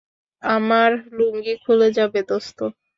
[0.43, 2.59] আমার লুঙ্গি খুলে যাবে, দোস্ত।